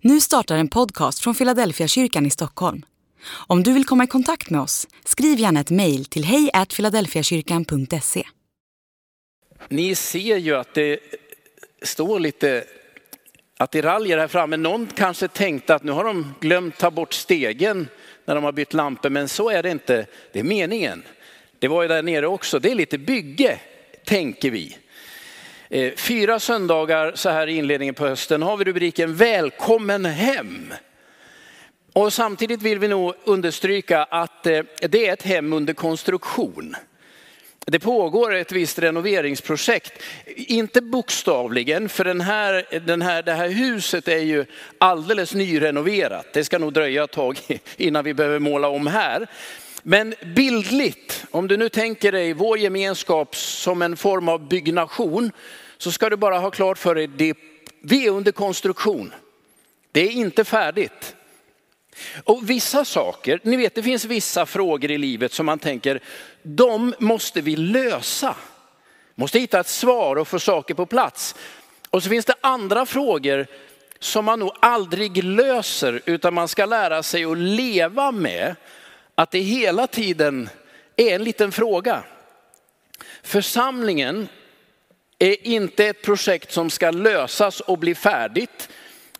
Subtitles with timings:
[0.00, 2.82] Nu startar en podcast från Philadelphia kyrkan i Stockholm.
[3.46, 8.24] Om du vill komma i kontakt med oss, skriv gärna ett mejl till hejfiladelfiakyrkan.se.
[9.68, 10.98] Ni ser ju att det
[11.82, 12.64] står lite
[13.58, 14.56] attiraljer här framme.
[14.56, 17.88] Någon kanske tänkte att nu har de glömt ta bort stegen
[18.24, 20.06] när de har bytt lampor, men så är det inte.
[20.32, 21.02] Det är meningen.
[21.58, 22.58] Det var ju där nere också.
[22.58, 23.60] Det är lite bygge,
[24.04, 24.76] tänker vi.
[25.70, 30.74] Eh, fyra söndagar så här i inledningen på hösten har vi rubriken Välkommen hem.
[31.92, 36.76] Och samtidigt vill vi nog understryka att eh, det är ett hem under konstruktion.
[37.66, 40.02] Det pågår ett visst renoveringsprojekt,
[40.36, 44.44] inte bokstavligen, för den här, den här, det här huset är ju
[44.78, 46.26] alldeles nyrenoverat.
[46.32, 47.38] Det ska nog dröja ett tag
[47.76, 49.26] innan vi behöver måla om här.
[49.88, 55.32] Men bildligt, om du nu tänker dig vår gemenskap som en form av byggnation,
[55.78, 57.34] så ska du bara ha klart för dig, det,
[57.82, 59.14] vi är under konstruktion.
[59.92, 61.16] Det är inte färdigt.
[62.24, 66.00] Och vissa saker, ni vet det finns vissa frågor i livet som man tänker,
[66.42, 68.36] de måste vi lösa.
[69.14, 71.34] Måste hitta ett svar och få saker på plats.
[71.90, 73.46] Och så finns det andra frågor
[73.98, 78.54] som man nog aldrig löser, utan man ska lära sig att leva med
[79.14, 80.48] att det hela tiden
[80.96, 82.02] är en liten fråga.
[83.22, 84.28] Församlingen
[85.18, 88.68] är inte ett projekt som ska lösas och bli färdigt,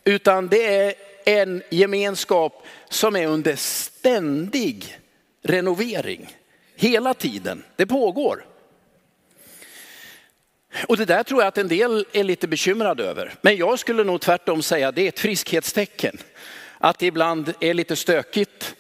[0.05, 0.95] utan det är
[1.25, 4.99] en gemenskap som är under ständig
[5.43, 6.37] renovering.
[6.77, 8.47] Hela tiden, det pågår.
[10.89, 13.35] Och det där tror jag att en del är lite bekymrade över.
[13.41, 16.19] Men jag skulle nog tvärtom säga att det är ett friskhetstecken.
[16.79, 18.75] Att det ibland är lite stökigt,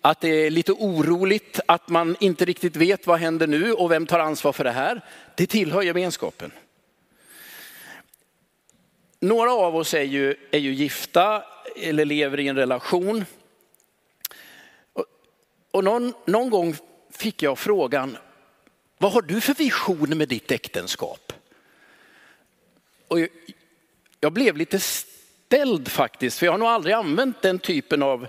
[0.00, 4.06] att det är lite oroligt, att man inte riktigt vet vad händer nu och vem
[4.06, 5.00] tar ansvar för det här.
[5.36, 6.52] Det tillhör gemenskapen.
[9.22, 11.44] Några av oss är ju, är ju gifta
[11.76, 13.24] eller lever i en relation.
[14.92, 15.04] Och,
[15.70, 16.76] och någon, någon gång
[17.10, 18.16] fick jag frågan,
[18.98, 21.32] vad har du för vision med ditt äktenskap?
[23.08, 23.28] Och jag,
[24.20, 28.26] jag blev lite ställd faktiskt, för jag har nog aldrig använt den typen av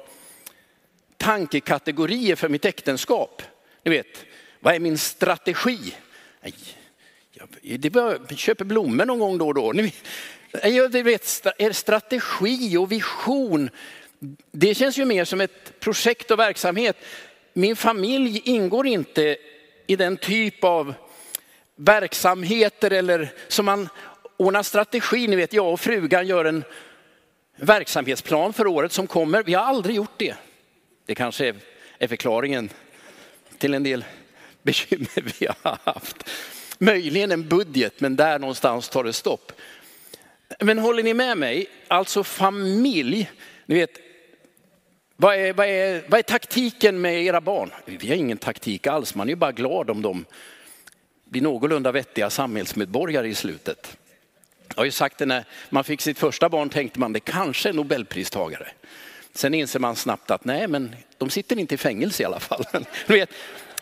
[1.17, 3.41] tankekategorier för mitt äktenskap.
[3.83, 4.25] Ni vet,
[4.59, 5.95] vad är min strategi?
[6.41, 6.53] Nej,
[7.31, 9.71] jag, köper blommor någon gång då och då.
[9.71, 9.93] Ni,
[10.63, 13.69] jag vet, er strategi och vision,
[14.51, 16.97] det känns ju mer som ett projekt och verksamhet.
[17.53, 19.37] Min familj ingår inte
[19.87, 20.93] i den typ av
[21.75, 23.89] verksamheter eller som man
[24.37, 25.27] ordnar strategi.
[25.27, 26.63] Ni vet, jag och frugan gör en
[27.55, 29.43] verksamhetsplan för året som kommer.
[29.43, 30.35] Vi har aldrig gjort det.
[31.05, 31.53] Det kanske
[31.97, 32.69] är förklaringen
[33.57, 34.05] till en del
[34.61, 36.29] bekymmer vi har haft.
[36.77, 39.51] Möjligen en budget, men där någonstans tar det stopp.
[40.59, 41.65] Men håller ni med mig?
[41.87, 43.31] Alltså familj,
[43.65, 43.99] ni vet,
[45.15, 47.71] vad är, vad, är, vad är taktiken med era barn?
[47.85, 50.25] Vi har ingen taktik alls, man är ju bara glad om de
[51.25, 53.97] blir någorlunda vettiga samhällsmedborgare i slutet.
[54.67, 57.69] Jag har ju sagt det när man fick sitt första barn tänkte man det kanske
[57.69, 58.67] är nobelpristagare.
[59.33, 62.65] Sen inser man snabbt att nej, men de sitter inte i fängelse i alla fall.
[63.07, 63.29] vet,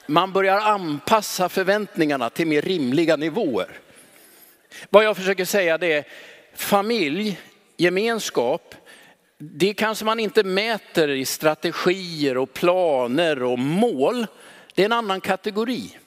[0.07, 3.69] man börjar anpassa förväntningarna till mer rimliga nivåer.
[4.89, 6.05] Vad jag försöker säga det är
[6.53, 7.39] familj,
[7.77, 8.75] gemenskap,
[9.37, 14.27] det kanske man inte mäter i strategier och planer och mål.
[14.73, 15.97] Det är en annan kategori.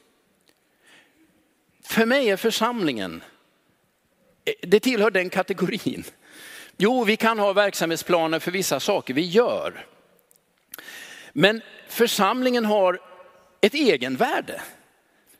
[1.84, 3.22] För mig är församlingen,
[4.62, 6.04] det tillhör den kategorin.
[6.76, 9.86] Jo, vi kan ha verksamhetsplaner för vissa saker vi gör.
[11.32, 13.00] Men församlingen har
[13.60, 14.60] ett egenvärde.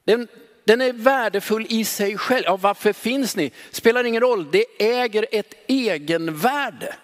[0.04, 0.28] Den,
[0.65, 2.45] den är värdefull i sig själv.
[2.47, 3.51] Ja, varför finns ni?
[3.71, 6.95] Spelar ingen roll, det äger ett egenvärde.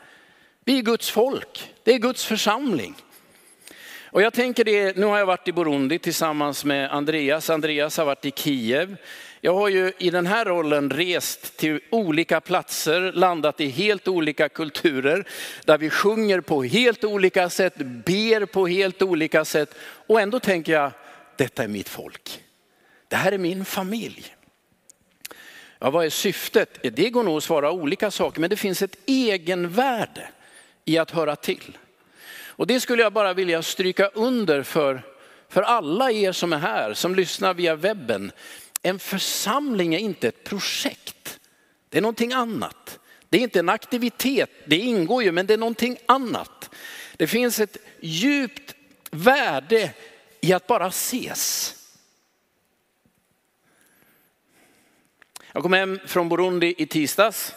[0.64, 2.94] Vi är Guds folk, det är Guds församling.
[4.12, 7.50] Och jag tänker det, nu har jag varit i Burundi tillsammans med Andreas.
[7.50, 8.96] Andreas har varit i Kiev.
[9.40, 14.48] Jag har ju i den här rollen rest till olika platser, landat i helt olika
[14.48, 15.24] kulturer,
[15.64, 19.74] där vi sjunger på helt olika sätt, ber på helt olika sätt.
[20.06, 20.90] Och ändå tänker jag,
[21.36, 22.40] detta är mitt folk.
[23.10, 24.36] Det här är min familj.
[25.78, 26.78] Ja, vad är syftet?
[26.82, 30.28] Det går nog att svara olika saker, men det finns ett egenvärde
[30.84, 31.78] i att höra till.
[32.44, 35.02] Och det skulle jag bara vilja stryka under för,
[35.48, 38.32] för alla er som är här, som lyssnar via webben.
[38.82, 41.40] En församling är inte ett projekt.
[41.88, 42.98] Det är någonting annat.
[43.28, 46.70] Det är inte en aktivitet, det ingår ju, men det är någonting annat.
[47.16, 48.74] Det finns ett djupt
[49.10, 49.94] värde
[50.40, 51.76] i att bara ses.
[55.52, 57.54] Jag kom hem från Burundi i tisdags.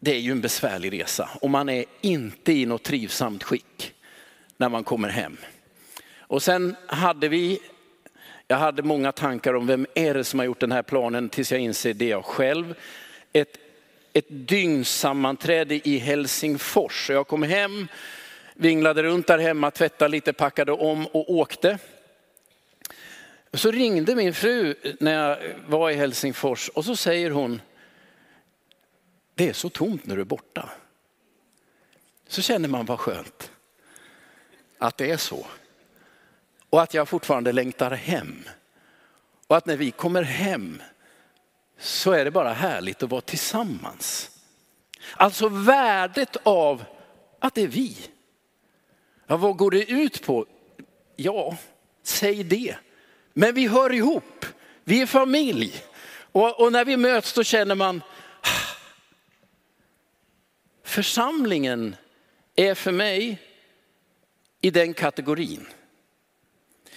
[0.00, 3.94] det är ju en besvärlig resa och man är inte i något trivsamt skick
[4.56, 5.36] när man kommer hem.
[6.18, 7.60] Och sen hade vi,
[8.46, 11.52] jag hade många tankar om vem är det som har gjort den här planen tills
[11.52, 12.74] jag inser det jag själv.
[13.32, 13.58] Ett,
[14.12, 17.10] ett dygnssammanträde i Helsingfors.
[17.10, 17.88] Jag kom hem,
[18.54, 21.78] vinglade runt där hemma, tvättade lite, packade om och åkte.
[23.52, 27.60] Så ringde min fru när jag var i Helsingfors och så säger hon,
[29.34, 30.70] det är så tomt när du är borta.
[32.28, 33.50] Så känner man vad skönt
[34.78, 35.46] att det är så.
[36.70, 38.44] Och att jag fortfarande längtar hem.
[39.46, 40.82] Och att när vi kommer hem
[41.78, 44.30] så är det bara härligt att vara tillsammans.
[45.16, 46.84] Alltså värdet av
[47.38, 47.96] att det är vi.
[49.26, 50.46] Ja, vad går det ut på?
[51.16, 51.56] Ja,
[52.02, 52.76] säg det.
[53.38, 54.46] Men vi hör ihop,
[54.84, 55.82] vi är familj.
[56.32, 58.02] Och, och när vi möts då känner man,
[58.40, 58.76] ah,
[60.84, 61.96] församlingen
[62.56, 63.38] är för mig
[64.60, 65.66] i den kategorin.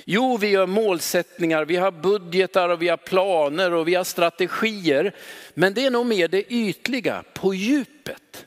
[0.06, 5.16] Jo, vi gör målsättningar, vi har budgetar och vi har planer och vi har strategier.
[5.54, 7.24] Men det är nog mer det ytliga.
[7.34, 8.46] På djupet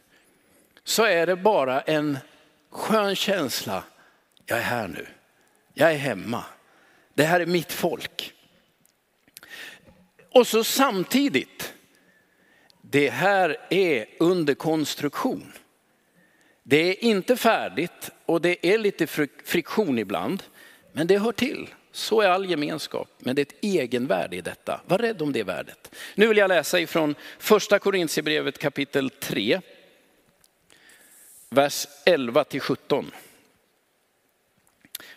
[0.85, 2.19] så är det bara en
[2.71, 3.85] skön känsla.
[4.47, 5.07] Jag är här nu.
[5.75, 6.45] Jag är hemma.
[7.15, 8.33] Det här är mitt folk.
[10.31, 11.75] Och så samtidigt,
[12.83, 15.53] det här är under konstruktion.
[16.63, 19.07] Det är inte färdigt och det är lite
[19.45, 20.43] friktion ibland.
[20.93, 21.69] Men det hör till.
[21.93, 23.09] Så är all gemenskap.
[23.19, 24.81] Men det är ett egenvärde i detta.
[24.87, 25.95] Var rädd om det värdet.
[26.15, 29.61] Nu vill jag läsa ifrån första Korintierbrevet kapitel 3.
[31.51, 33.11] Vers 11 till 17.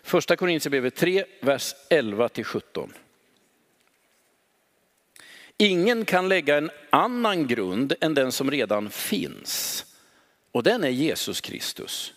[0.08, 2.94] Första Korintierbrevet 3, vers 11 till 17.
[5.58, 9.86] Ingen kan lägga en annan grund än den som redan finns.
[10.52, 12.14] Och den är Jesus Kristus.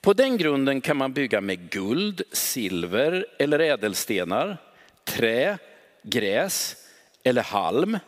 [0.00, 4.56] På den grunden kan man bygga med guld, silver eller ädelstenar,
[5.04, 5.58] trä,
[6.02, 6.76] gräs
[7.22, 7.98] eller halm.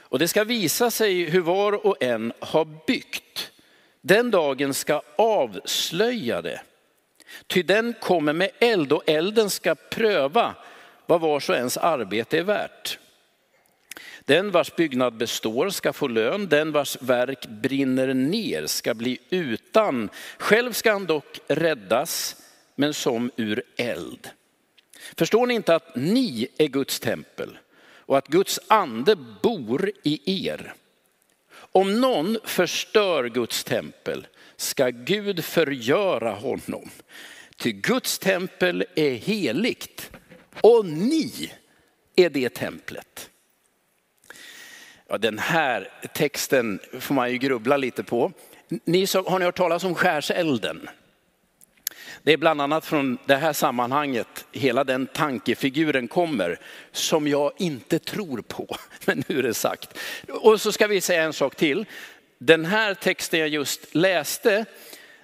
[0.00, 3.52] Och det ska visa sig hur var och en har byggt.
[4.00, 6.60] Den dagen ska avslöja det.
[7.46, 10.54] Ty den kommer med eld och elden ska pröva
[11.06, 12.98] vad vars och ens arbete är värt.
[14.24, 20.10] Den vars byggnad består ska få lön, den vars verk brinner ner ska bli utan.
[20.38, 22.36] Själv ska han dock räddas,
[22.74, 24.28] men som ur eld.
[25.16, 30.74] Förstår ni inte att ni är Guds tempel och att Guds ande bor i er?
[31.54, 34.26] Om någon förstör Guds tempel
[34.56, 36.90] ska Gud förgöra honom.
[37.56, 40.10] Ty Guds tempel är heligt
[40.60, 41.52] och ni
[42.16, 43.30] är det templet.
[45.08, 48.32] Ja, den här texten får man ju grubbla lite på.
[48.84, 50.88] Ni som, har ni hört talas om skärselden?
[52.22, 56.60] Det är bland annat från det här sammanhanget hela den tankefiguren kommer
[56.92, 58.76] som jag inte tror på.
[59.04, 59.98] Men nu är det sagt.
[60.28, 61.86] Och så ska vi säga en sak till.
[62.38, 64.64] Den här texten jag just läste,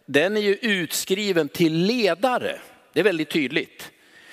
[0.07, 2.61] den är ju utskriven till ledare.
[2.93, 3.91] Det är väldigt tydligt.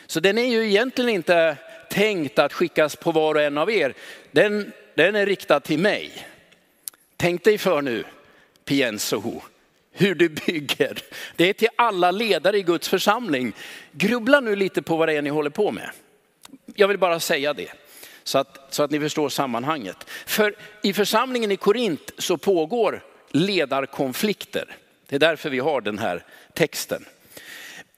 [0.07, 1.57] Så den är ju egentligen inte
[1.89, 3.93] tänkt att skickas på var och en av er.
[4.31, 4.71] Den
[5.05, 6.27] den är riktad till mig.
[7.17, 8.03] Tänk dig för nu,
[8.65, 9.41] Piensoho,
[9.91, 10.97] hur du bygger.
[11.35, 13.53] Det är till alla ledare i Guds församling.
[13.91, 15.89] Grubbla nu lite på vad det är ni håller på med.
[16.75, 17.71] Jag vill bara säga det.
[18.23, 19.97] Så att, så att ni förstår sammanhanget.
[20.25, 24.75] För i församlingen i Korint så pågår ledarkonflikter.
[25.07, 26.23] Det är därför vi har den här
[26.53, 27.05] texten.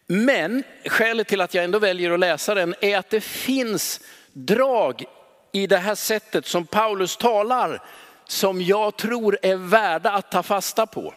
[0.08, 4.00] Men skälet till att jag ändå väljer att läsa den är att det finns
[4.34, 5.04] drag
[5.52, 7.82] i det här sättet som Paulus talar
[8.26, 11.14] som jag tror är värda att ta fasta på.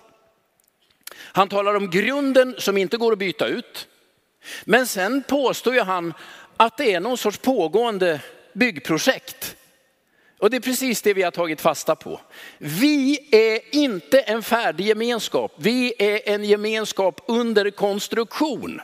[1.16, 3.88] Han talar om grunden som inte går att byta ut.
[4.64, 6.14] Men sen påstår ju han
[6.56, 8.20] att det är någon sorts pågående
[8.54, 9.56] byggprojekt.
[10.38, 12.20] Och det är precis det vi har tagit fasta på.
[12.58, 15.52] Vi är inte en färdig gemenskap.
[15.56, 18.80] Vi är en gemenskap under konstruktion.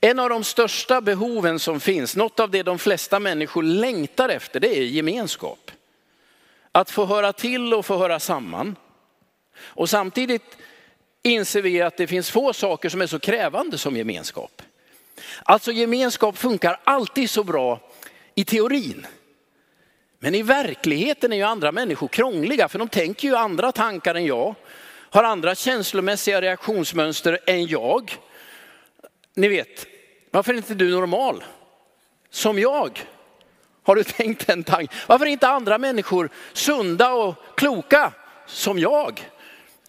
[0.00, 4.60] En av de största behoven som finns, något av det de flesta människor längtar efter,
[4.60, 5.70] det är gemenskap.
[6.72, 8.76] Att få höra till och få höra samman.
[9.56, 10.56] Och samtidigt
[11.22, 14.62] inser vi att det finns få saker som är så krävande som gemenskap.
[15.42, 17.80] Alltså gemenskap funkar alltid så bra
[18.34, 19.06] i teorin.
[20.18, 24.26] Men i verkligheten är ju andra människor krångliga för de tänker ju andra tankar än
[24.26, 24.54] jag,
[25.10, 28.18] har andra känslomässiga reaktionsmönster än jag.
[29.34, 29.86] Ni vet,
[30.30, 31.44] varför är inte du normal?
[32.30, 33.00] Som jag.
[33.82, 34.98] Har du tänkt den tanken?
[35.06, 38.12] Varför är inte andra människor sunda och kloka
[38.46, 39.30] som jag?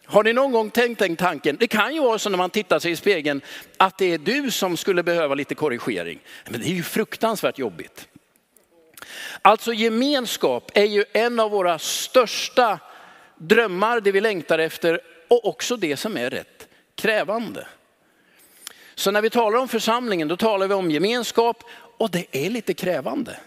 [0.05, 1.57] Har ni någon gång tänkt den tanken?
[1.59, 3.41] Det kan ju vara så när man tittar sig i spegeln
[3.77, 6.19] att det är du som skulle behöva lite korrigering.
[6.49, 8.07] Men det är ju fruktansvärt jobbigt.
[9.41, 12.79] Alltså gemenskap är ju en av våra största
[13.37, 17.67] drömmar, det vi längtar efter och också det som är rätt krävande.
[18.95, 21.63] Så när vi talar om församlingen då talar vi om gemenskap
[21.97, 23.37] och det är lite krävande.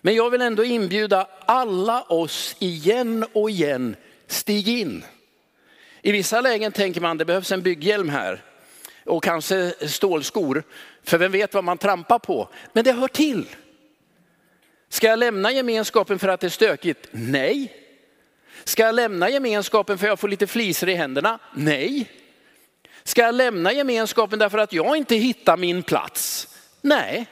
[0.00, 5.04] Men jag vill ändå inbjuda alla oss igen och igen, stig in.
[6.02, 8.42] I vissa lägen tänker man det behövs en bygghjälm här
[9.04, 10.62] och kanske stålskor.
[11.02, 12.48] För vem vet vad man trampar på.
[12.72, 13.46] Men det hör till.
[14.88, 17.08] Ska jag lämna gemenskapen för att det är stökigt?
[17.10, 17.72] Nej.
[18.64, 21.38] Ska jag lämna gemenskapen för att jag får lite flisor i händerna?
[21.54, 22.10] Nej.
[23.02, 26.48] Ska jag lämna gemenskapen därför att jag inte hittar min plats?
[26.80, 27.26] Nej.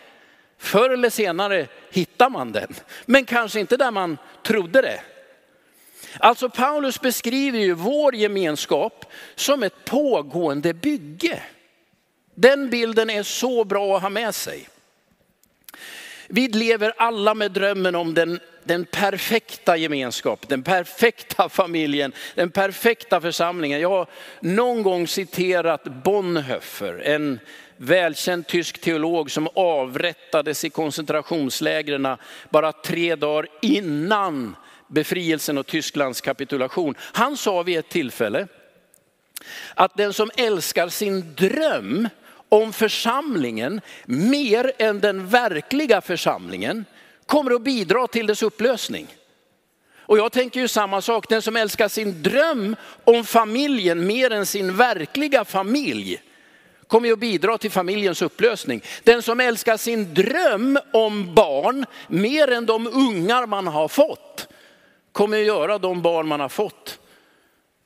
[0.58, 2.74] Förr eller senare hittar man den,
[3.06, 5.00] men kanske inte där man trodde det.
[6.18, 11.42] Alltså Paulus beskriver ju vår gemenskap som ett pågående bygge.
[12.34, 14.68] Den bilden är så bra att ha med sig.
[16.28, 23.20] Vi lever alla med drömmen om den, den perfekta gemenskapen, den perfekta familjen, den perfekta
[23.20, 23.80] församlingen.
[23.80, 24.06] Jag har
[24.40, 27.40] någon gång citerat Bonhoeffer, en
[27.76, 32.16] välkänd tysk teolog som avrättades i koncentrationslägren
[32.50, 34.56] bara tre dagar innan
[34.90, 36.94] befrielsen och Tysklands kapitulation.
[37.00, 38.46] Han sa vid ett tillfälle
[39.74, 42.08] att den som älskar sin dröm
[42.48, 46.84] om församlingen mer än den verkliga församlingen
[47.26, 49.06] kommer att bidra till dess upplösning.
[49.96, 54.46] Och jag tänker ju samma sak, den som älskar sin dröm om familjen mer än
[54.46, 56.22] sin verkliga familj
[56.86, 58.82] kommer ju att bidra till familjens upplösning.
[59.04, 64.48] Den som älskar sin dröm om barn mer än de ungar man har fått
[65.12, 66.98] kommer att göra de barn man har fått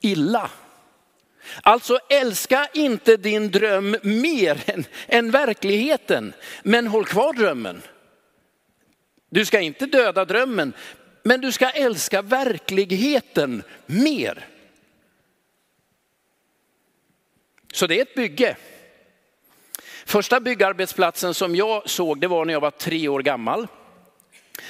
[0.00, 0.50] illa.
[1.62, 7.83] Alltså älska inte din dröm mer än, än verkligheten, men håll kvar drömmen.
[9.31, 10.73] Du ska inte döda drömmen,
[11.23, 14.49] men du ska älska verkligheten mer.
[17.73, 18.57] Så det är ett bygge.
[20.07, 23.66] Första byggarbetsplatsen som jag såg det var när jag var tre år gammal.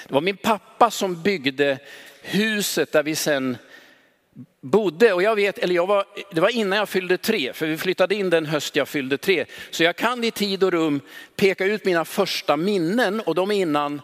[0.07, 1.79] Det var min pappa som byggde
[2.23, 3.57] huset där vi sen
[4.61, 5.13] bodde.
[5.13, 8.15] Och jag vet, eller jag var, det var innan jag fyllde tre, för vi flyttade
[8.15, 9.45] in den höst jag fyllde tre.
[9.71, 11.01] Så jag kan i tid och rum
[11.37, 14.03] peka ut mina första minnen och de innan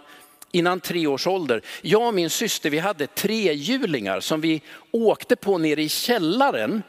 [0.53, 1.63] innan tre års ålder.
[1.83, 6.83] Jag och min syster vi hade trehjulingar som vi åkte på nere i källaren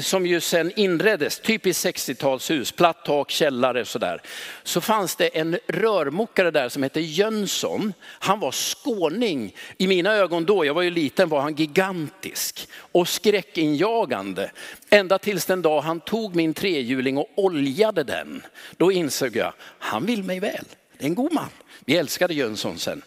[0.00, 4.22] som ju sen inreddes, typiskt 60-talshus, platt tak, källare sådär.
[4.62, 7.92] Så fanns det en rörmokare där som hette Jönsson.
[8.00, 9.54] Han var skåning.
[9.78, 14.50] I mina ögon då, jag var ju liten, var han gigantisk och skräckinjagande.
[14.90, 18.42] Ända tills den dag han tog min trehjuling och oljade den.
[18.76, 20.64] Då insåg jag, han vill mig väl.
[21.04, 21.48] En god man.
[21.84, 23.02] Vi älskade Jönsson sen.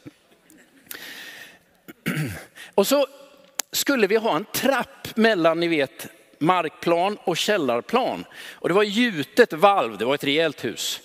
[2.75, 3.07] Och så
[3.71, 6.07] skulle vi ha en trapp mellan, ni vet,
[6.39, 8.25] markplan och källarplan.
[8.51, 11.01] Och det var gjutet valv, det var ett rejält hus.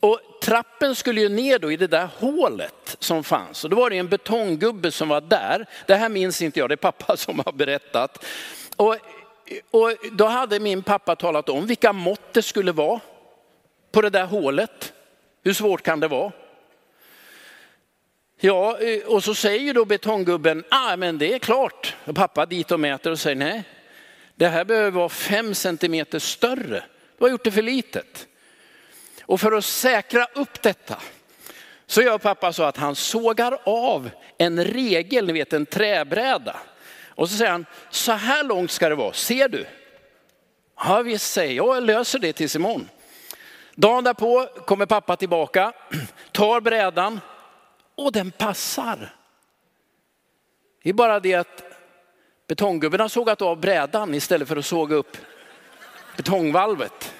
[0.00, 3.64] Och trappen skulle ju ner då i det där hålet som fanns.
[3.64, 5.66] Och då var det en betonggubbe som var där.
[5.86, 8.24] Det här minns inte jag, det är pappa som har berättat.
[8.76, 8.96] Och,
[9.70, 13.00] och då hade min pappa talat om vilka mått det skulle vara
[13.92, 14.92] på det där hålet.
[15.46, 16.32] Hur svårt kan det vara?
[18.40, 21.94] Ja, eh, och så säger ju då betonggubben, ah, men det är klart.
[22.04, 23.62] Och pappa dit och mäter och säger nej,
[24.34, 26.84] det här behöver vara fem centimeter större.
[27.18, 28.26] Du har gjort det för litet.
[29.22, 30.98] Och för att säkra upp detta
[31.86, 36.56] så gör pappa så att han sågar av en regel, ni vet en träbräda.
[37.08, 39.66] Och så säger han, så här långt ska det vara, ser du?
[40.76, 42.88] Ja visst säger jag, jag löser det tills imorgon.
[43.78, 45.72] Dagen därpå kommer pappa tillbaka,
[46.32, 47.20] tar brädan
[47.94, 49.14] och den passar.
[50.82, 51.62] Det är bara det att
[52.46, 55.16] betonggubben har sågat av brädan istället för att såga upp
[56.16, 57.14] betongvalvet.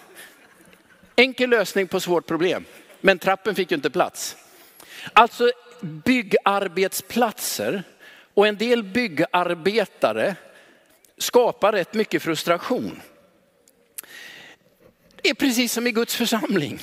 [1.16, 2.64] Enkel lösning på svårt problem,
[3.00, 4.36] men trappen fick ju inte plats.
[5.12, 7.82] Alltså byggarbetsplatser
[8.34, 10.36] och en del byggarbetare
[11.18, 13.00] skapar rätt mycket frustration.
[15.26, 16.80] Det är precis som i Guds församling.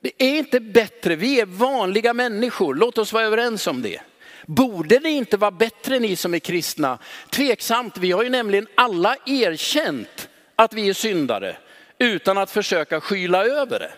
[0.00, 4.00] Det är inte bättre, vi är vanliga människor, låt oss vara överens om det.
[4.46, 6.98] Borde det inte vara bättre ni som är kristna?
[7.30, 11.56] Tveksamt, vi har ju nämligen alla erkänt att vi är syndare
[11.98, 13.92] utan att försöka skyla över det.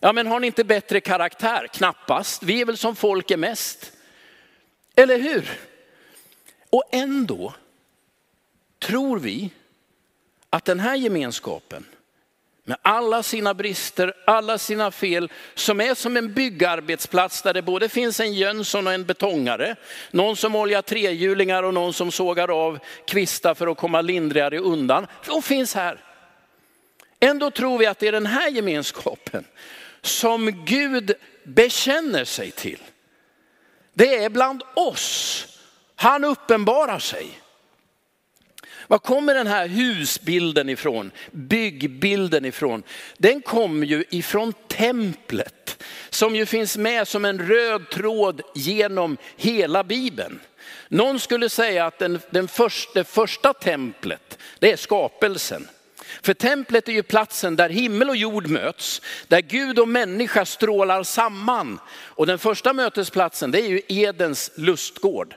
[0.00, 1.68] Ja men har ni inte bättre karaktär?
[1.72, 3.92] Knappast, vi är väl som folk är mest.
[4.94, 5.50] Eller hur?
[6.70, 7.54] Och ändå
[8.78, 9.50] tror vi
[10.50, 11.84] att den här gemenskapen
[12.68, 17.88] med alla sina brister, alla sina fel, som är som en byggarbetsplats där det både
[17.88, 19.76] finns en Jönsson och en betongare,
[20.10, 25.06] någon som oljar trehjulingar och någon som sågar av kvistar för att komma lindrigare undan.
[25.26, 26.00] De finns här.
[27.20, 29.44] Ändå tror vi att det är den här gemenskapen
[30.02, 32.80] som Gud bekänner sig till.
[33.92, 35.46] Det är bland oss
[35.96, 37.40] han uppenbarar sig.
[38.88, 41.10] Var kommer den här husbilden ifrån?
[41.30, 42.82] Byggbilden ifrån?
[43.18, 49.84] Den kommer ju ifrån templet som ju finns med som en röd tråd genom hela
[49.84, 50.40] bibeln.
[50.88, 55.68] Någon skulle säga att den, den första, det första templet, det är skapelsen.
[56.22, 61.02] För templet är ju platsen där himmel och jord möts, där Gud och människa strålar
[61.02, 61.78] samman.
[61.88, 65.34] Och den första mötesplatsen det är ju Edens lustgård.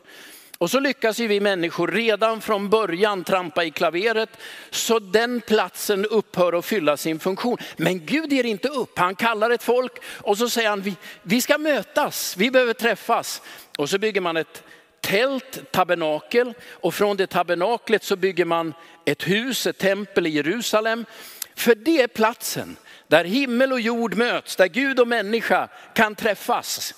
[0.60, 4.30] Och så lyckas ju vi människor redan från början trampa i klaveret
[4.70, 7.58] så den platsen upphör att fylla sin funktion.
[7.78, 11.42] Men Gud ger inte upp, han kallar ett folk och så säger han vi, vi
[11.42, 13.42] ska mötas, vi behöver träffas.
[13.78, 14.64] Och så bygger man ett
[15.02, 18.74] tält, tabernakel och från det tabernaklet så bygger man
[19.06, 21.06] ett hus, ett tempel i Jerusalem.
[21.56, 22.76] För det är platsen
[23.08, 26.94] där himmel och jord möts, där Gud och människa kan träffas.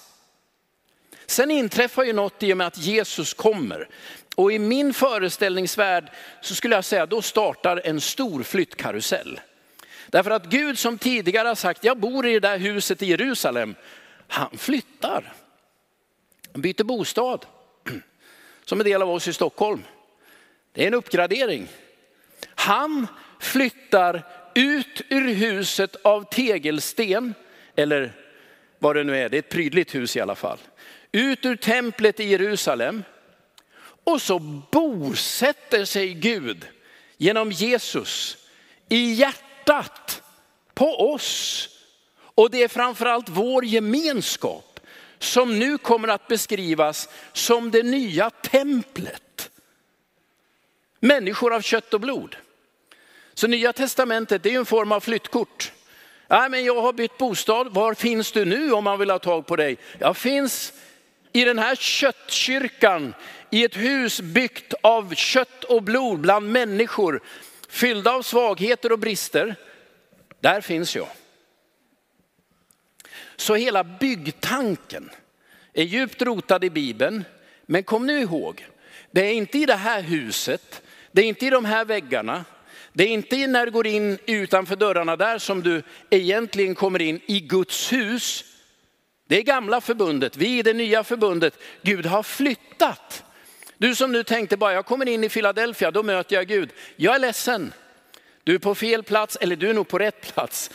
[1.32, 3.88] Sen inträffar ju något i och med att Jesus kommer.
[4.36, 6.10] Och i min föreställningsvärld
[6.42, 9.40] så skulle jag säga då startar en stor flyttkarusell.
[10.08, 13.76] Därför att Gud som tidigare har sagt, jag bor i det där huset i Jerusalem,
[14.28, 15.34] han flyttar.
[16.52, 17.46] Han byter bostad.
[18.66, 19.84] Som en del av oss i Stockholm.
[20.74, 21.68] Det är en uppgradering.
[22.46, 23.08] Han
[23.40, 24.24] flyttar
[24.56, 27.34] ut ur huset av tegelsten,
[27.76, 28.14] eller
[28.80, 30.58] vad det nu är, det är ett prydligt hus i alla fall
[31.12, 33.04] ut ur templet i Jerusalem.
[34.04, 34.40] Och så
[34.72, 36.68] bosätter sig Gud
[37.18, 38.38] genom Jesus
[38.90, 40.24] i hjärtat
[40.74, 41.68] på oss.
[42.36, 44.80] Och det är framförallt vår gemenskap
[45.20, 49.50] som nu kommer att beskrivas som det nya templet.
[51.00, 52.36] Människor av kött och blod.
[53.34, 55.72] Så nya testamentet är en form av flyttkort.
[56.28, 59.48] Nej, men jag har bytt bostad, var finns du nu om man vill ha tag
[59.48, 59.78] på dig?
[60.00, 60.74] Jag finns
[61.34, 63.14] i den här köttkyrkan,
[63.50, 67.22] i ett hus byggt av kött och blod bland människor,
[67.70, 69.56] fyllda av svagheter och brister,
[70.40, 71.08] där finns jag.
[73.36, 75.10] Så hela byggtanken
[75.74, 77.24] är djupt rotad i Bibeln.
[77.66, 78.68] Men kom nu ihåg,
[79.12, 82.46] det är inte i det här huset, det är inte i de här väggarna,
[82.94, 87.20] det är inte när du går in utanför dörrarna där som du egentligen kommer in
[87.26, 88.44] i Guds hus,
[89.32, 91.58] det är gamla förbundet, vi är det nya förbundet.
[91.82, 93.24] Gud har flyttat.
[93.78, 96.70] Du som nu tänkte bara, jag kommer in i Philadelphia, då möter jag Gud.
[96.96, 97.74] Jag är ledsen.
[98.44, 100.72] Du är på fel plats, eller du är nog på rätt plats.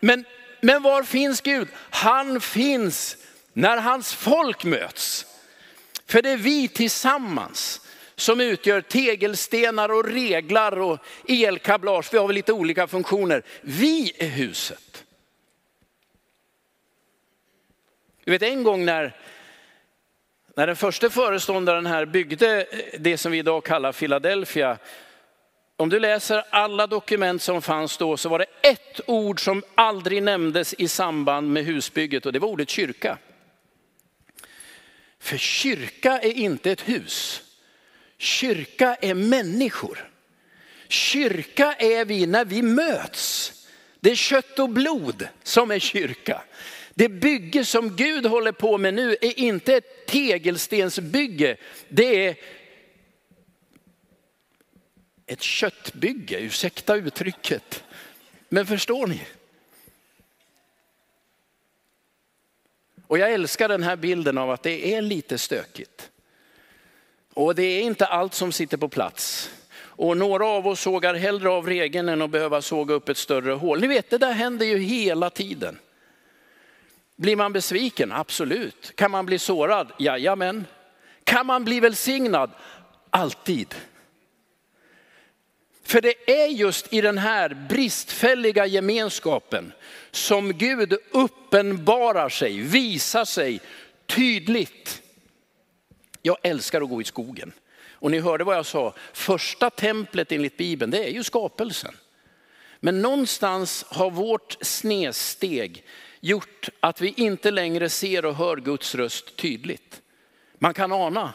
[0.00, 0.24] Men,
[0.60, 1.68] men var finns Gud?
[1.90, 3.16] Han finns
[3.52, 5.26] när hans folk möts.
[6.06, 7.80] För det är vi tillsammans
[8.16, 12.08] som utgör tegelstenar och reglar och elkablage.
[12.12, 13.42] Vi har väl lite olika funktioner.
[13.60, 15.03] Vi är huset.
[18.24, 19.16] Du vet en gång när,
[20.56, 22.66] när den första föreståndaren här byggde
[22.98, 24.78] det som vi idag kallar Philadelphia.
[25.76, 30.22] Om du läser alla dokument som fanns då så var det ett ord som aldrig
[30.22, 33.18] nämndes i samband med husbygget och det var ordet kyrka.
[35.18, 37.42] För kyrka är inte ett hus.
[38.18, 40.10] Kyrka är människor.
[40.88, 43.52] Kyrka är vi när vi möts.
[44.00, 46.42] Det är kött och blod som är kyrka.
[46.94, 51.56] Det bygge som Gud håller på med nu är inte ett tegelstensbygge.
[51.88, 52.36] Det är
[55.26, 57.84] ett köttbygge, ursäkta uttrycket.
[58.48, 59.20] Men förstår ni?
[63.06, 66.10] Och jag älskar den här bilden av att det är lite stökigt.
[67.34, 69.50] Och det är inte allt som sitter på plats.
[69.76, 73.52] Och några av oss sågar hellre av regeln än att behöva såga upp ett större
[73.52, 73.80] hål.
[73.80, 75.78] Ni vet, det där händer ju hela tiden.
[77.16, 78.12] Blir man besviken?
[78.12, 78.96] Absolut.
[78.96, 79.92] Kan man bli sårad?
[79.98, 80.66] Jajamän.
[81.24, 82.50] Kan man bli välsignad?
[83.10, 83.74] Alltid.
[85.84, 89.72] För det är just i den här bristfälliga gemenskapen
[90.10, 93.60] som Gud uppenbarar sig, visar sig
[94.06, 95.02] tydligt.
[96.22, 97.52] Jag älskar att gå i skogen.
[97.92, 101.94] Och ni hörde vad jag sa, första templet enligt Bibeln, det är ju skapelsen.
[102.80, 105.84] Men någonstans har vårt snedsteg
[106.24, 110.02] gjort att vi inte längre ser och hör Guds röst tydligt.
[110.58, 111.32] Man kan ana,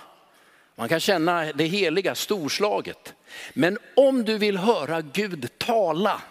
[0.75, 3.13] man kan känna det heliga, storslaget.
[3.54, 6.21] Men om du vill höra Gud tala,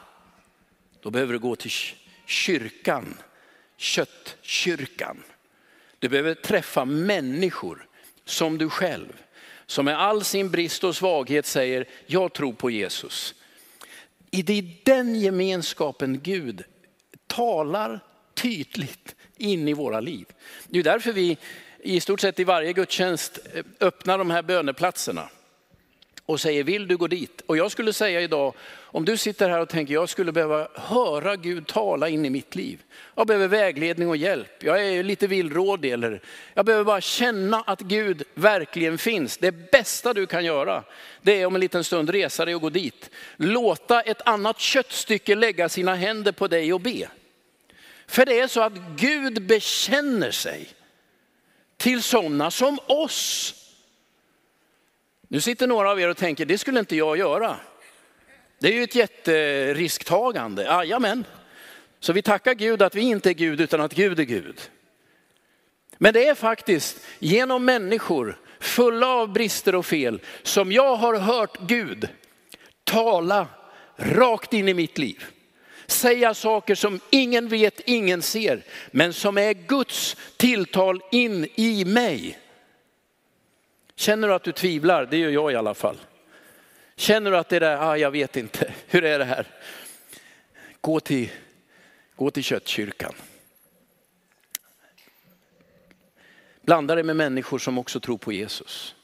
[1.02, 1.70] då behöver du gå till
[2.26, 3.18] kyrkan,
[3.76, 5.22] köttkyrkan.
[5.98, 7.86] Du behöver träffa människor
[8.24, 9.12] som du själv,
[9.66, 13.34] som med all sin brist och svaghet säger, jag tror på Jesus.
[14.30, 16.64] Det är den gemenskapen Gud
[17.26, 18.00] talar
[18.42, 20.26] tydligt in i våra liv.
[20.66, 21.38] Det är därför vi
[21.82, 25.28] i stort sett i varje gudstjänst eh, öppnar de här böneplatserna
[26.28, 27.42] och säger vill du gå dit?
[27.46, 31.36] Och jag skulle säga idag, om du sitter här och tänker jag skulle behöva höra
[31.36, 32.82] Gud tala in i mitt liv.
[33.14, 34.62] Jag behöver vägledning och hjälp.
[34.62, 36.20] Jag är lite villrådig eller
[36.54, 39.36] jag behöver bara känna att Gud verkligen finns.
[39.36, 40.84] Det bästa du kan göra,
[41.22, 43.10] det är om en liten stund resa dig och gå dit.
[43.36, 47.08] Låta ett annat köttstycke lägga sina händer på dig och be.
[48.08, 50.68] För det är så att Gud bekänner sig
[51.76, 53.54] till sådana som oss.
[55.28, 57.56] Nu sitter några av er och tänker, det skulle inte jag göra.
[58.58, 60.62] Det är ju ett jätterisktagande.
[60.62, 61.24] Jajamän.
[62.00, 64.60] Så vi tackar Gud att vi inte är Gud utan att Gud är Gud.
[65.98, 71.58] Men det är faktiskt genom människor fulla av brister och fel som jag har hört
[71.60, 72.08] Gud
[72.84, 73.46] tala
[73.96, 75.24] rakt in i mitt liv.
[75.88, 82.38] Säga saker som ingen vet, ingen ser, men som är Guds tilltal in i mig.
[83.94, 85.06] Känner du att du tvivlar?
[85.06, 85.96] Det gör jag i alla fall.
[86.96, 89.46] Känner du att det är där, ah, jag vet inte, hur är det här?
[90.80, 91.30] Gå till,
[92.16, 93.14] gå till köttkyrkan.
[96.60, 98.94] Blanda dig med människor som också tror på Jesus.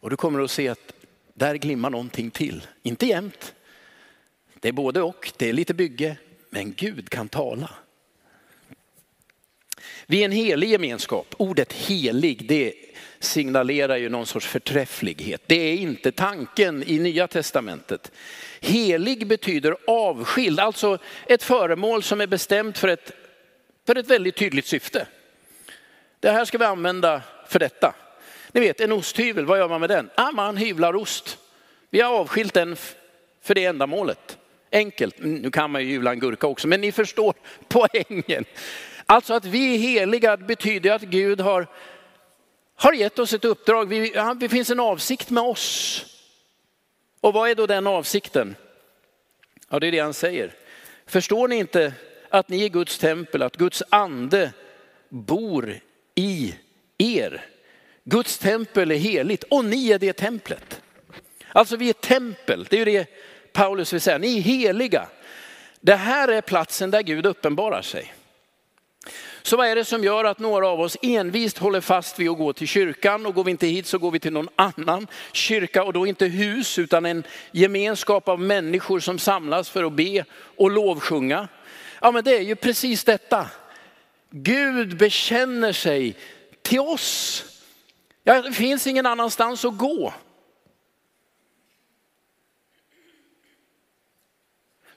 [0.00, 0.92] Och du kommer att se att
[1.34, 2.66] där glimmar någonting till.
[2.82, 3.54] Inte jämt.
[4.60, 6.16] Det är både och, det är lite bygge,
[6.50, 7.70] men Gud kan tala.
[10.06, 11.34] Vi är en helig gemenskap.
[11.36, 12.74] Ordet helig, det
[13.18, 15.42] signalerar ju någon sorts förträfflighet.
[15.46, 18.12] Det är inte tanken i nya testamentet.
[18.60, 23.12] Helig betyder avskild, alltså ett föremål som är bestämt för ett,
[23.86, 25.06] för ett väldigt tydligt syfte.
[26.20, 27.94] Det här ska vi använda för detta.
[28.52, 30.10] Ni vet en osthyvel, vad gör man med den?
[30.14, 31.38] Ah, man hyvlar ost.
[31.90, 32.76] Vi har avskilt den
[33.42, 34.38] för det ändamålet.
[34.72, 37.34] Enkelt, nu kan man ju jula en gurka också, men ni förstår
[37.68, 38.44] poängen.
[39.06, 41.66] Alltså att vi är heliga betyder att Gud har,
[42.74, 43.88] har gett oss ett uppdrag.
[43.88, 46.06] Vi, det finns en avsikt med oss.
[47.20, 48.56] Och vad är då den avsikten?
[49.68, 50.54] Ja, det är det han säger.
[51.06, 51.92] Förstår ni inte
[52.28, 54.52] att ni är Guds tempel, att Guds ande
[55.08, 55.80] bor
[56.14, 56.54] i
[56.98, 57.44] er?
[58.04, 60.82] Guds tempel är heligt och ni är det templet.
[61.52, 63.06] Alltså vi är tempel, det är ju det
[63.52, 64.18] Paulus vill säga.
[64.18, 65.06] Ni är heliga.
[65.80, 68.14] Det här är platsen där Gud uppenbarar sig.
[69.42, 72.38] Så vad är det som gör att några av oss envist håller fast vid att
[72.38, 75.84] gå till kyrkan och går vi inte hit så går vi till någon annan kyrka
[75.84, 80.70] och då inte hus utan en gemenskap av människor som samlas för att be och
[80.70, 81.48] lovsjunga.
[82.00, 83.46] Ja men det är ju precis detta.
[84.30, 86.16] Gud bekänner sig
[86.62, 87.44] till oss.
[88.24, 90.12] Ja, det finns ingen annanstans att gå.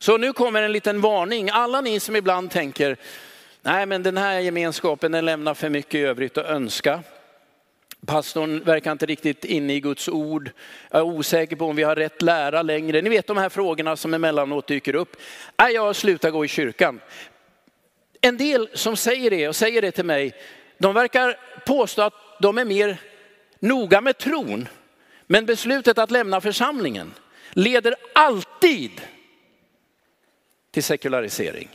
[0.03, 1.49] Så nu kommer en liten varning.
[1.49, 2.97] Alla ni som ibland tänker,
[3.61, 7.03] Nej, men den här gemenskapen den lämnar för mycket övrigt att önska.
[8.05, 10.51] Pastorn verkar inte riktigt inne i Guds ord.
[10.91, 13.01] Jag är osäker på om vi har rätt lära längre.
[13.01, 15.17] Ni vet de här frågorna som emellanåt dyker upp.
[15.57, 16.99] Nej, jag slutar gå i kyrkan.
[18.21, 20.33] En del som säger det och säger det till mig,
[20.77, 22.97] de verkar påstå att de är mer
[23.59, 24.67] noga med tron.
[25.27, 27.13] Men beslutet att lämna församlingen
[27.53, 29.01] leder alltid
[30.73, 31.69] till sekularisering.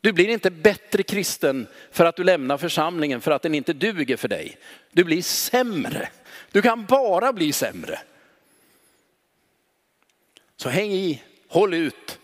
[0.00, 4.16] Du blir inte bättre kristen för att du lämnar församlingen för att den inte duger
[4.16, 4.58] för dig.
[4.92, 6.08] Du blir sämre.
[6.50, 7.98] Du kan bara bli sämre.
[10.56, 12.18] Så häng i, håll ut.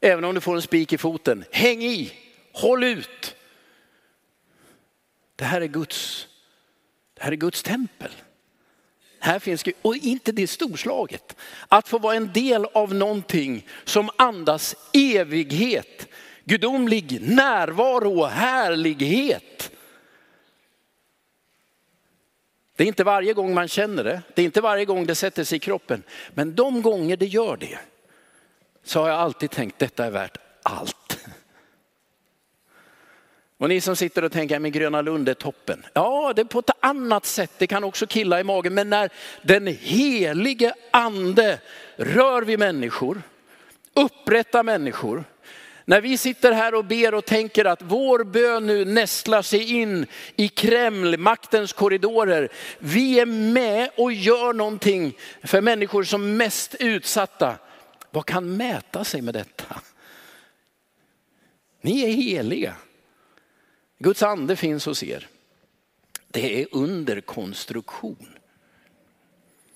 [0.00, 2.12] Även om du får en spik i foten, häng i,
[2.52, 3.36] håll ut.
[5.36, 6.28] Det här är Guds,
[7.14, 8.10] det här är Guds tempel.
[9.22, 11.36] Här finns, och inte det storslaget,
[11.68, 16.06] att få vara en del av någonting som andas evighet
[16.50, 19.70] gudomlig närvaro och härlighet.
[22.76, 25.44] Det är inte varje gång man känner det, det är inte varje gång det sätter
[25.44, 26.02] sig i kroppen.
[26.34, 27.78] Men de gånger det gör det
[28.84, 30.99] så har jag alltid tänkt detta är värt allt.
[33.60, 35.86] Och ni som sitter och tänker, men Gröna Lund är toppen.
[35.92, 37.50] Ja, det är på ett annat sätt.
[37.58, 38.74] Det kan också killa i magen.
[38.74, 39.10] Men när
[39.42, 41.58] den helige ande
[41.96, 43.22] rör vid människor,
[43.94, 45.24] upprättar människor,
[45.84, 50.06] När vi sitter här och ber och tänker att vår bön nu nästlar sig in
[50.36, 52.48] i Kreml, maktens korridorer.
[52.78, 57.56] Vi är med och gör någonting för människor som mest utsatta.
[58.10, 59.80] Vad kan mäta sig med detta?
[61.80, 62.74] Ni är heliga.
[64.02, 65.28] Guds ande finns hos er.
[66.28, 68.38] Det är under konstruktion.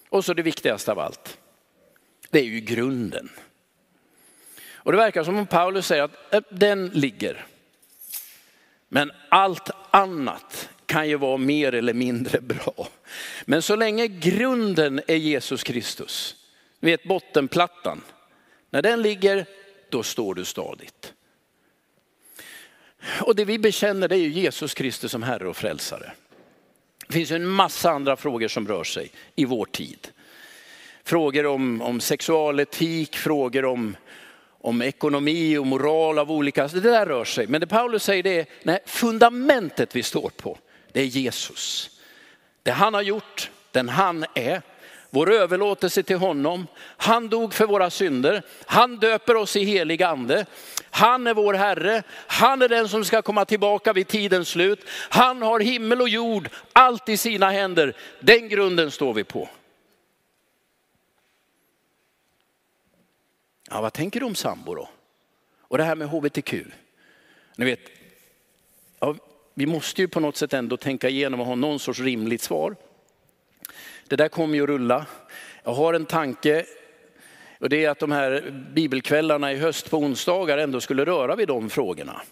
[0.09, 1.39] Och så det viktigaste av allt.
[2.31, 3.31] Det är ju grunden.
[4.73, 7.47] Och det verkar som om Paulus säger att eh, den ligger.
[8.89, 12.89] Men allt annat kan ju vara mer eller mindre bra.
[13.45, 16.37] Men så länge grunden är Jesus Kristus,
[16.81, 18.01] ni vet bottenplattan,
[18.71, 19.47] när den ligger,
[19.91, 21.14] då står du stadigt.
[23.21, 26.13] Och det vi bekänner det är ju Jesus Kristus som Herre och Frälsare.
[27.07, 30.09] Det finns ju en massa andra frågor som rör sig i vår tid.
[31.05, 33.97] Frågor om, om sexualetik, frågor om,
[34.61, 37.47] om ekonomi och moral av olika, det där rör sig.
[37.47, 40.59] Men det Paulus säger det är, nej, fundamentet vi står på,
[40.93, 41.91] det är Jesus.
[42.63, 44.63] Det han har gjort, den han är,
[45.15, 46.67] vår överlåtelse till honom.
[46.79, 48.43] Han dog för våra synder.
[48.67, 50.47] Han döper oss i helig ande.
[50.95, 52.03] Han är vår Herre.
[52.27, 54.81] Han är den som ska komma tillbaka vid tidens slut.
[54.89, 57.97] Han har himmel och jord, allt i sina händer.
[58.21, 59.49] Den grunden står vi på.
[63.71, 64.89] Ja, vad tänker du om sambo då?
[65.61, 66.55] Och det här med hbtq.
[67.57, 67.81] Ni vet,
[69.01, 69.15] ja,
[69.55, 72.77] vi måste ju på något sätt ändå tänka igenom och ha någon sorts rimligt svar.
[74.09, 75.07] Det där kommer ju att rulla.
[75.63, 76.67] Jag har en tanke
[77.65, 81.49] och det är att de här bibelkvällarna i höst på onsdagar ändå skulle röra vid
[81.49, 82.23] de frågorna.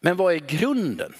[0.00, 1.14] Men vad är grunden?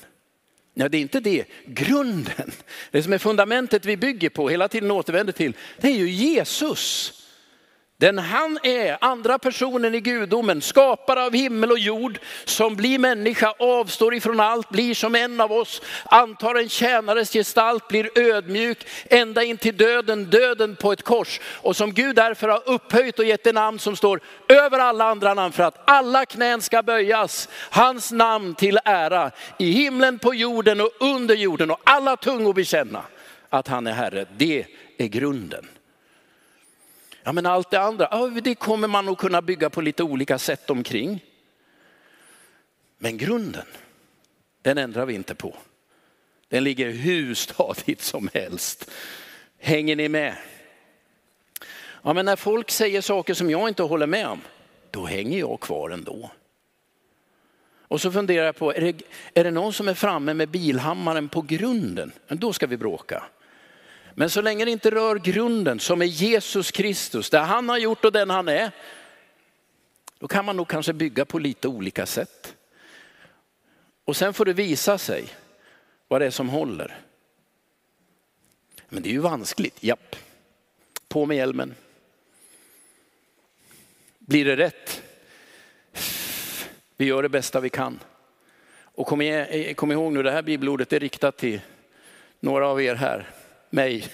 [0.74, 1.44] Ja, det är inte det.
[1.66, 2.50] Grunden,
[2.90, 7.12] det som är fundamentet vi bygger på, hela tiden återvänder till, det är ju Jesus.
[7.98, 13.54] Den han är, andra personen i gudomen, skapare av himmel och jord, som blir människa,
[13.58, 19.42] avstår ifrån allt, blir som en av oss, antar en tjänares gestalt, blir ödmjuk, ända
[19.42, 21.40] in till döden, döden på ett kors.
[21.44, 25.34] Och som Gud därför har upphöjt och gett det namn som står över alla andra
[25.34, 30.80] namn för att alla knän ska böjas, hans namn till ära i himlen, på jorden
[30.80, 33.02] och under jorden och alla tungor bekänna
[33.50, 34.26] att han är Herre.
[34.36, 34.66] Det
[34.98, 35.66] är grunden.
[37.26, 40.70] Ja men allt det andra, det kommer man att kunna bygga på lite olika sätt
[40.70, 41.24] omkring.
[42.98, 43.66] Men grunden,
[44.62, 45.56] den ändrar vi inte på.
[46.48, 48.90] Den ligger hur stadigt som helst.
[49.58, 50.36] Hänger ni med?
[52.02, 54.40] Ja, men när folk säger saker som jag inte håller med om,
[54.90, 56.30] då hänger jag kvar ändå.
[57.80, 59.02] Och så funderar jag på, är det,
[59.34, 62.12] är det någon som är framme med bilhammaren på grunden?
[62.28, 63.22] Då ska vi bråka.
[64.18, 68.04] Men så länge det inte rör grunden som är Jesus Kristus, det han har gjort
[68.04, 68.70] och den han är,
[70.18, 72.56] då kan man nog kanske bygga på lite olika sätt.
[74.04, 75.28] Och sen får det visa sig
[76.08, 76.98] vad det är som håller.
[78.88, 80.16] Men det är ju vanskligt, japp.
[81.08, 81.74] På med hjälmen.
[84.18, 85.02] Blir det rätt?
[86.96, 87.98] Vi gör det bästa vi kan.
[88.78, 91.60] Och kom, eh, ihåg nu, det här bibelordet är riktat till
[92.40, 93.35] några av er här
[93.76, 94.08] mig.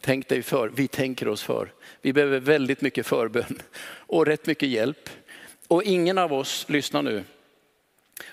[0.00, 1.72] Tänk dig för, vi tänker oss för.
[2.02, 5.10] Vi behöver väldigt mycket förbön och rätt mycket hjälp.
[5.68, 7.24] Och ingen av oss, lyssna nu,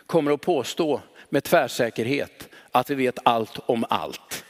[0.05, 4.45] kommer att påstå med tvärsäkerhet att vi vet allt om allt.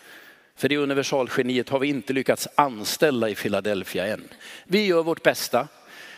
[0.55, 4.23] För det universalgeniet har vi inte lyckats anställa i Philadelphia än.
[4.63, 5.67] Vi gör vårt bästa.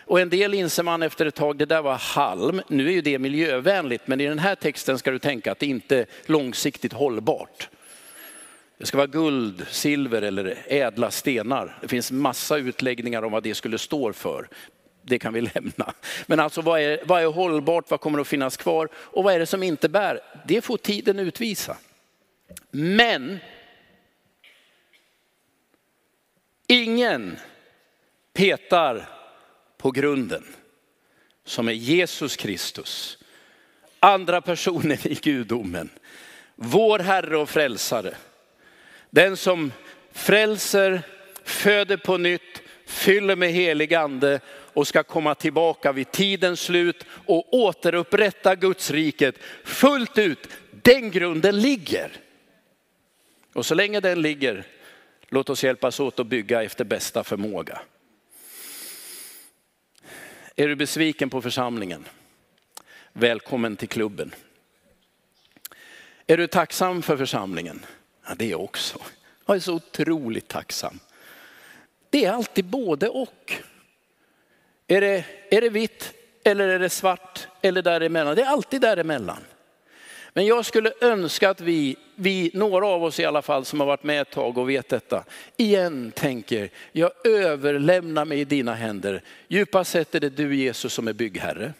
[0.06, 2.62] Och en del inser man efter ett tag, det där var halm.
[2.68, 5.66] Nu är ju det miljövänligt, men i den här texten ska du tänka att det
[5.66, 7.70] inte är långsiktigt hållbart.
[8.80, 11.78] Det ska vara guld, silver eller ädla stenar.
[11.82, 14.50] Det finns massa utläggningar om vad det skulle stå för.
[15.02, 15.94] Det kan vi lämna.
[16.28, 19.40] Men alltså vad är, vad är hållbart, vad kommer att finnas kvar och vad är
[19.40, 20.20] det som inte bär?
[20.48, 21.78] Det får tiden utvisa.
[22.72, 23.40] Men
[26.68, 27.38] ingen
[28.34, 29.10] petar
[29.78, 30.44] på grunden
[31.46, 33.18] som är Jesus Kristus.
[34.00, 35.90] Andra personen i gudomen.
[36.56, 38.16] Vår Herre och Frälsare.
[39.10, 39.72] Den som
[40.12, 41.02] frälser,
[41.44, 47.54] föder på nytt, fyller med helig ande och ska komma tillbaka vid tidens slut och
[47.54, 50.48] återupprätta Guds riket fullt ut.
[50.72, 52.12] Den grunden ligger.
[53.54, 54.64] Och så länge den ligger,
[55.30, 57.82] låt oss hjälpas åt att bygga efter bästa förmåga.
[60.56, 62.06] Är du besviken på församlingen?
[63.14, 64.36] Välkommen till klubben.
[66.28, 67.86] Är du tacksam för församlingen?
[68.30, 69.00] Ja, det är också.
[69.46, 71.00] Jag är så otroligt tacksam.
[72.10, 73.54] Det är alltid både och.
[74.88, 76.14] Är det, är det vitt,
[76.44, 78.36] eller är det svart eller däremellan?
[78.36, 79.44] Det är alltid däremellan.
[80.34, 83.88] Men jag skulle önska att vi, vi, några av oss i alla fall som har
[83.88, 85.24] varit med ett tag och vet detta,
[85.58, 89.24] igen tänker, jag överlämnar mig i dina händer.
[89.48, 91.74] Djupast sett är det du Jesus som är byggherre.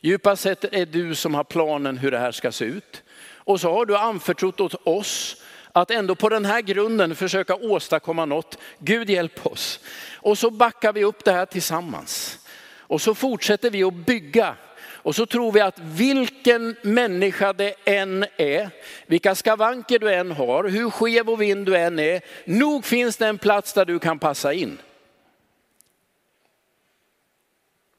[0.00, 3.02] Djupast sett är du som har planen hur det här ska se ut.
[3.44, 5.41] Och så har du anförtrott åt oss
[5.72, 8.58] att ändå på den här grunden försöka åstadkomma något.
[8.78, 9.80] Gud hjälp oss.
[10.14, 12.38] Och så backar vi upp det här tillsammans.
[12.76, 14.56] Och så fortsätter vi att bygga.
[15.04, 18.70] Och så tror vi att vilken människa det än är,
[19.06, 23.26] vilka skavanker du än har, hur skev och vind du än är, nog finns det
[23.26, 24.78] en plats där du kan passa in.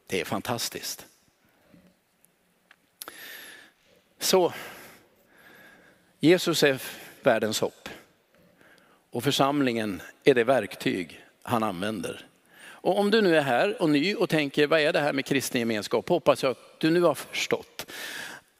[0.07, 1.05] Det är fantastiskt.
[4.19, 4.53] Så
[6.19, 6.79] Jesus är
[7.25, 7.89] världens hopp.
[9.11, 12.25] Och församlingen är det verktyg han använder.
[12.63, 15.25] Och om du nu är här och ny och tänker, vad är det här med
[15.25, 16.09] kristen gemenskap?
[16.09, 17.85] Hoppas jag att du nu har förstått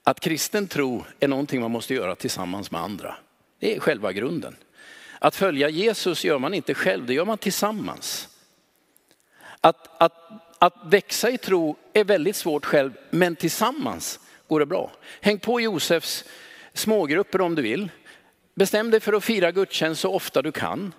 [0.04, 3.16] att kristen tro är någonting man måste göra tillsammans med andra.
[3.60, 4.56] Det är själva grunden.
[5.20, 8.30] Att följa Jesus gör man inte själv, det gör man tillsammans.
[9.62, 10.14] Att, att,
[10.60, 14.92] att växa i tro är väldigt svårt själv, men tillsammans går det bra.
[15.22, 16.26] Häng på Josefs
[16.74, 17.90] smågrupper om du vill.
[18.56, 20.94] Bestäm dig för att fira gudstjänst så ofta du kan.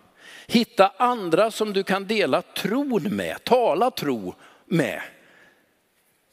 [0.46, 4.34] Hitta andra som du kan dela tron med, tala tro
[4.66, 5.02] med.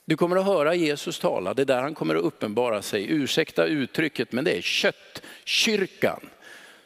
[0.05, 3.11] Du kommer att höra Jesus tala, det är där han kommer att uppenbara sig.
[3.11, 6.29] Ursäkta uttrycket, men det är köttkyrkan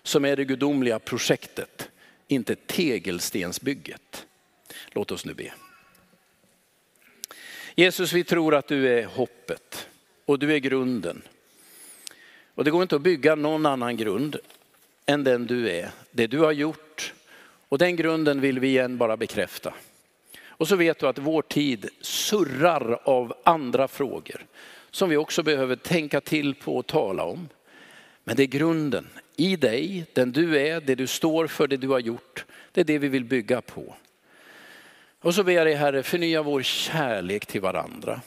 [0.04, 1.90] som är det gudomliga projektet,
[2.28, 4.26] inte tegelstensbygget.
[4.92, 5.54] Låt oss nu be.
[7.76, 9.90] Jesus, vi tror att du är hoppet
[10.26, 11.22] och du är grunden.
[12.56, 14.38] Och det går inte att bygga någon annan grund
[15.06, 17.14] än den du är, det du har gjort.
[17.70, 19.74] Och den grunden vill vi igen bara bekräfta.
[20.48, 24.46] Och så vet du att vår tid surrar av andra frågor
[24.92, 27.50] som vi också behöver tänka till på och tala om.
[28.24, 31.88] Men det är grunden i dig, den du är, det du står för, det du
[31.88, 32.46] har gjort.
[32.72, 33.96] Det är det vi vill bygga på.
[35.20, 38.22] Och så ber jag dig Herre, förnya vår kärlek till varandra.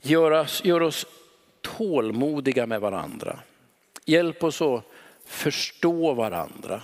[0.00, 1.06] Gör oss, gör oss
[1.76, 3.38] tålmodiga med varandra.
[4.04, 4.84] Hjälp oss att
[5.24, 6.82] förstå varandra.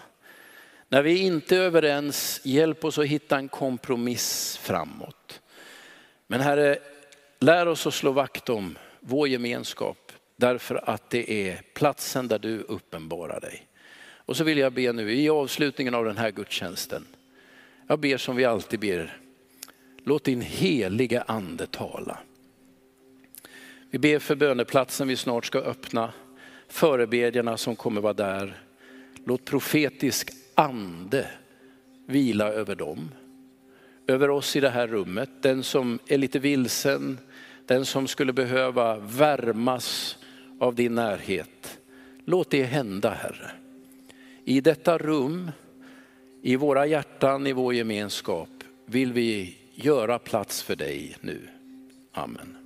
[0.89, 5.41] När vi inte är överens, hjälp oss att hitta en kompromiss framåt.
[6.27, 6.79] Men Herre,
[7.39, 12.59] lär oss att slå vakt om vår gemenskap därför att det är platsen där du
[12.59, 13.67] uppenbarar dig.
[14.17, 17.07] Och så vill jag be nu i avslutningen av den här gudstjänsten.
[17.87, 19.17] Jag ber som vi alltid ber.
[20.05, 22.19] Låt din heliga ande tala.
[23.93, 26.13] Vi ber för böneplatsen vi snart ska öppna,
[26.69, 28.63] förebedjarna som kommer vara där.
[29.25, 31.27] Låt profetisk ande
[32.07, 33.11] vila över dem.
[34.07, 37.19] Över oss i det här rummet, den som är lite vilsen,
[37.67, 40.19] den som skulle behöva värmas
[40.61, 41.79] av din närhet.
[42.25, 43.51] Låt det hända Herre.
[44.45, 45.51] I detta rum,
[46.43, 48.51] i våra hjärtan, i vår gemenskap
[48.87, 51.49] vill vi göra plats för dig nu.
[52.13, 52.62] Amen.